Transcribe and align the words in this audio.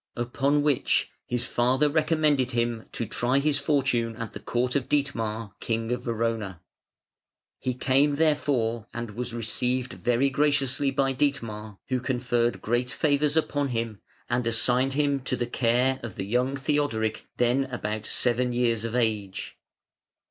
Upon 0.15 0.63
which 0.63 1.11
his 1.27 1.45
father 1.45 1.87
recommended 1.87 2.49
him 2.53 2.85
to 2.91 3.05
try 3.05 3.37
his 3.37 3.59
fortune 3.59 4.15
at 4.15 4.33
the 4.33 4.39
court 4.39 4.75
of 4.75 4.89
Dietmar, 4.89 5.51
King 5.59 5.91
of 5.91 6.01
Verona. 6.01 6.59
He 7.59 7.75
came 7.75 8.15
therefore 8.15 8.87
and 8.95 9.11
was 9.11 9.31
received 9.31 9.93
very 9.93 10.31
graciously 10.31 10.89
by 10.89 11.13
Dietmar, 11.13 11.77
who 11.89 11.99
conferred 11.99 12.63
great 12.63 12.89
favours 12.89 13.37
upon 13.37 13.67
him 13.67 14.01
and 14.27 14.47
assigned 14.47 14.93
to 14.93 14.97
him 14.97 15.21
the 15.23 15.45
care 15.45 15.99
of 16.01 16.15
the 16.15 16.25
young 16.25 16.55
Theodoric 16.55 17.27
then 17.37 17.65
about 17.65 18.07
seven 18.07 18.53
years 18.53 18.83
of 18.83 18.95
age. 18.95 19.55